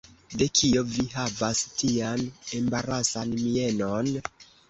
De 0.41 0.45
kio 0.59 0.81
vi 0.93 1.03
havas 1.09 1.59
tian 1.81 2.25
embarasan 2.61 3.35
mienon? 3.45 4.13